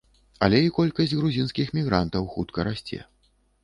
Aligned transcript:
Але 0.47 0.61
і 0.67 0.71
колькасць 0.77 1.13
грузінскіх 1.19 1.67
мігрантаў 1.79 2.29
хутка 2.37 2.59
расце. 2.73 2.99